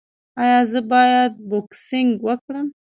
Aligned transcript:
ایا 0.41 0.59
زه 0.71 0.79
باید 0.91 1.31
بوکسینګ 1.49 2.11
وکړم؟ 2.27 2.67